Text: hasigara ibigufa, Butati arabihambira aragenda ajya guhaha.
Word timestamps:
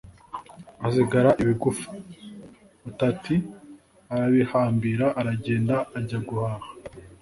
hasigara 0.81 1.29
ibigufa, 1.41 1.89
Butati 2.83 3.35
arabihambira 4.13 5.05
aragenda 5.19 5.75
ajya 5.97 6.19
guhaha. 6.27 6.67